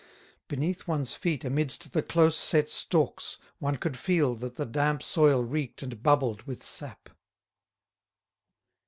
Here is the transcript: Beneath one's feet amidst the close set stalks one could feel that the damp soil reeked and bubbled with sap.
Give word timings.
Beneath 0.47 0.87
one's 0.87 1.13
feet 1.13 1.45
amidst 1.45 1.93
the 1.93 2.01
close 2.01 2.35
set 2.35 2.67
stalks 2.69 3.37
one 3.59 3.75
could 3.75 3.95
feel 3.95 4.33
that 4.33 4.55
the 4.55 4.65
damp 4.65 5.03
soil 5.03 5.43
reeked 5.43 5.83
and 5.83 6.01
bubbled 6.01 6.41
with 6.47 6.63
sap. 6.65 7.09